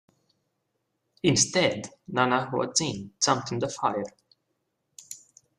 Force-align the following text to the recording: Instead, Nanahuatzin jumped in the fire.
Instead, 1.21 1.91
Nanahuatzin 2.11 3.11
jumped 3.21 3.51
in 3.51 3.59
the 3.59 3.69
fire. 3.69 4.03